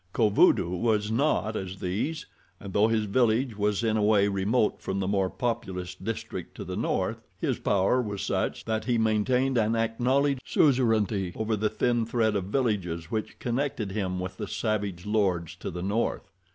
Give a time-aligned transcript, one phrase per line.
[0.13, 2.25] Kovudoo was not as these,
[2.59, 6.63] and though his village was in a way remote from the more populous district to
[6.63, 12.07] the north his power was such that he maintained an acknowledged suzerainty over the thin
[12.07, 16.27] thread of villages which connected him with the savage lords to the north.